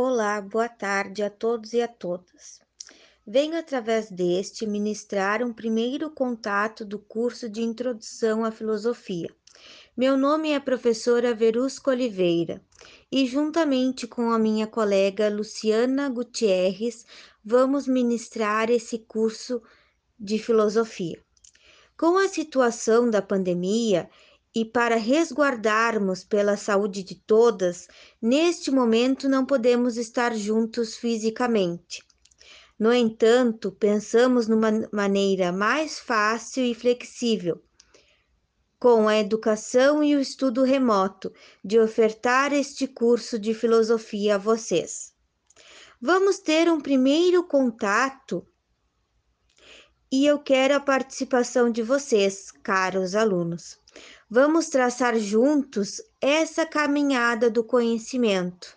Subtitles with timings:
[0.00, 2.60] Olá, boa tarde a todos e a todas.
[3.26, 9.28] Venho através deste ministrar um primeiro contato do curso de Introdução à Filosofia.
[9.96, 12.62] Meu nome é professora Verusco Oliveira
[13.10, 17.04] e, juntamente com a minha colega Luciana Gutierrez,
[17.44, 19.60] vamos ministrar esse curso
[20.16, 21.20] de filosofia.
[21.98, 24.08] Com a situação da pandemia,
[24.54, 27.86] e para resguardarmos pela saúde de todas,
[28.20, 32.02] neste momento não podemos estar juntos fisicamente.
[32.78, 37.60] No entanto, pensamos numa maneira mais fácil e flexível,
[38.78, 41.32] com a educação e o estudo remoto,
[41.64, 45.12] de ofertar este curso de filosofia a vocês.
[46.00, 48.46] Vamos ter um primeiro contato
[50.10, 53.78] e eu quero a participação de vocês, caros alunos.
[54.30, 58.76] Vamos traçar juntos essa caminhada do conhecimento.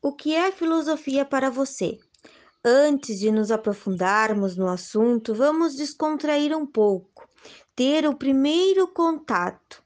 [0.00, 1.98] O que é filosofia para você?
[2.64, 7.28] Antes de nos aprofundarmos no assunto, vamos descontrair um pouco,
[7.74, 9.85] ter o primeiro contato.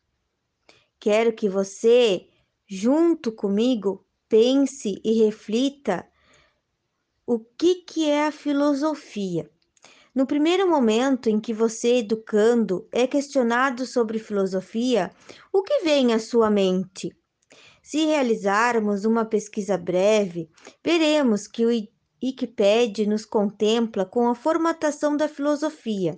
[1.01, 2.29] Quero que você,
[2.69, 6.07] junto comigo, pense e reflita
[7.27, 9.51] o que, que é a filosofia.
[10.15, 15.11] No primeiro momento em que você, educando, é questionado sobre filosofia,
[15.51, 17.17] o que vem à sua mente?
[17.83, 20.51] Se realizarmos uma pesquisa breve,
[20.85, 21.71] veremos que o
[22.23, 26.15] Wikipedia nos contempla com a formatação da filosofia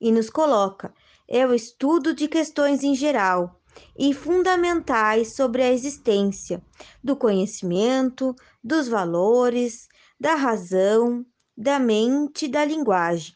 [0.00, 0.94] e nos coloca:
[1.26, 3.60] é o estudo de questões em geral
[3.96, 6.62] e fundamentais sobre a existência,
[7.02, 11.24] do conhecimento, dos valores, da razão,
[11.56, 13.34] da mente e da linguagem,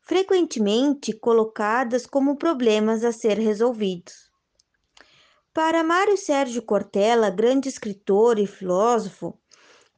[0.00, 4.28] frequentemente colocadas como problemas a ser resolvidos.
[5.52, 9.38] Para Mário Sérgio Cortella, grande escritor e filósofo,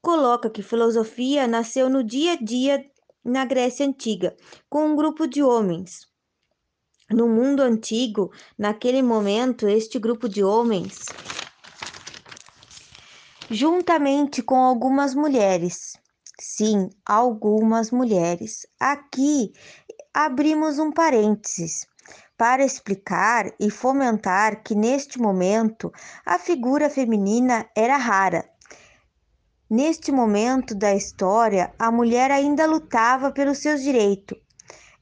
[0.00, 2.84] coloca que filosofia nasceu no dia a dia
[3.22, 4.34] na Grécia Antiga,
[4.68, 6.09] com um grupo de homens.
[7.12, 11.06] No mundo antigo, naquele momento, este grupo de homens,
[13.50, 15.98] juntamente com algumas mulheres,
[16.42, 18.66] Sim, algumas mulheres.
[18.80, 19.52] Aqui
[20.12, 21.86] abrimos um parênteses
[22.34, 25.92] para explicar e fomentar que neste momento
[26.24, 28.48] a figura feminina era rara.
[29.68, 34.38] Neste momento da história, a mulher ainda lutava pelos seus direitos.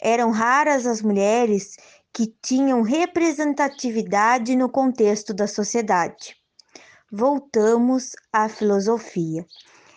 [0.02, 1.76] Eram raras as mulheres
[2.18, 6.34] que tinham representatividade no contexto da sociedade.
[7.12, 9.46] Voltamos à filosofia.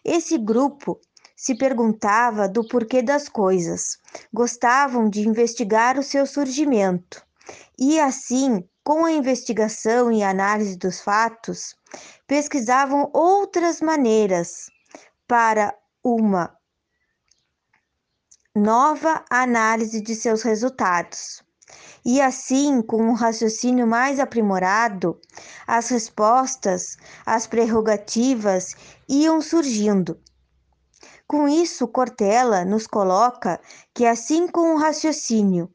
[0.05, 1.01] Esse grupo
[1.35, 3.97] se perguntava do porquê das coisas,
[4.31, 7.25] gostavam de investigar o seu surgimento.
[7.75, 11.75] E assim, com a investigação e análise dos fatos,
[12.27, 14.67] pesquisavam outras maneiras
[15.27, 16.55] para uma
[18.55, 21.41] nova análise de seus resultados.
[22.03, 25.19] E assim, com um raciocínio mais aprimorado,
[25.67, 28.75] as respostas, as prerrogativas
[29.07, 30.19] iam surgindo.
[31.27, 33.59] Com isso, Cortella nos coloca
[33.93, 35.69] que, assim como o raciocínio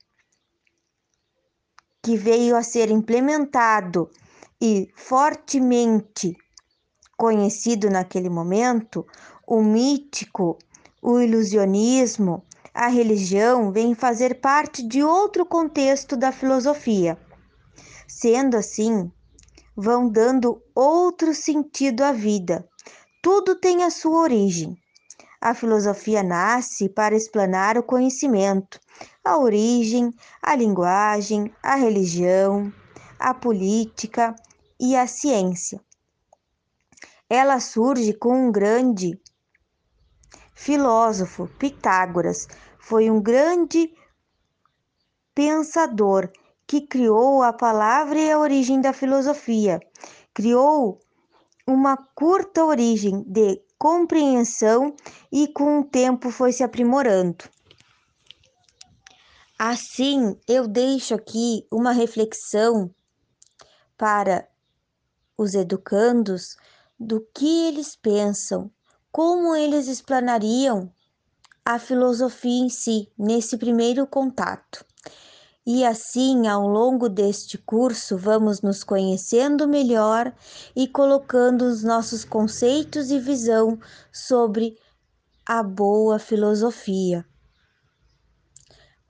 [2.03, 4.11] que veio a ser implementado
[4.61, 6.37] e fortemente
[7.17, 9.07] conhecido naquele momento,
[9.47, 10.59] o mítico,
[11.03, 12.45] o ilusionismo,
[12.77, 17.19] a religião vem fazer parte de outro contexto da filosofia.
[18.07, 19.11] Sendo assim,
[19.75, 22.69] vão dando outro sentido à vida.
[23.23, 24.77] Tudo tem a sua origem.
[25.41, 28.79] A filosofia nasce para explanar o conhecimento,
[29.25, 30.13] a origem,
[30.43, 32.71] a linguagem, a religião,
[33.19, 34.37] a política
[34.79, 35.81] e a ciência.
[37.29, 39.19] Ela surge com um grande
[40.57, 42.49] filósofo, Pitágoras,
[42.81, 43.93] foi um grande
[45.35, 46.33] pensador
[46.67, 49.79] que criou a palavra e a origem da filosofia.
[50.35, 50.99] Criou
[51.67, 54.97] uma curta origem de compreensão
[55.31, 57.45] e com o tempo foi se aprimorando.
[59.59, 62.91] Assim, eu deixo aqui uma reflexão
[63.97, 64.49] para
[65.37, 66.57] os educandos
[66.99, 68.71] do que eles pensam,
[69.17, 70.93] como eles explanariam
[71.65, 74.85] a filosofia em si nesse primeiro contato.
[75.67, 80.31] E assim, ao longo deste curso, vamos nos conhecendo melhor
[80.77, 83.79] e colocando os nossos conceitos e visão
[84.13, 84.77] sobre
[85.47, 87.25] a boa filosofia.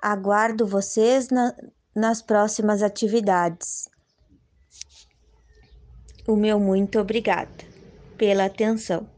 [0.00, 1.52] Aguardo vocês na,
[1.92, 3.88] nas próximas atividades.
[6.28, 7.64] O meu muito obrigada
[8.16, 9.15] pela atenção.